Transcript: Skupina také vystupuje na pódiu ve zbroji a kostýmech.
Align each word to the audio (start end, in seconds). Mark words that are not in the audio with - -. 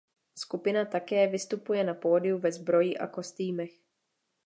Skupina 0.37 0.85
také 0.85 1.21
vystupuje 1.27 1.83
na 1.83 1.93
pódiu 1.93 2.39
ve 2.39 2.51
zbroji 2.51 2.97
a 2.97 3.07
kostýmech. 3.07 3.79